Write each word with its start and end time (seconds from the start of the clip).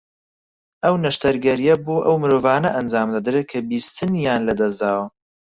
ئەو 0.83 0.95
نەشتەرگەرییە 1.03 1.75
بۆ 1.85 1.95
ئەو 2.05 2.15
مرۆڤانە 2.21 2.69
ئەنجامدەدرێت 2.75 3.47
کە 3.51 3.59
بیستنیان 3.69 4.41
لە 4.47 4.53
دەست 4.59 4.77
داوە 4.81 5.05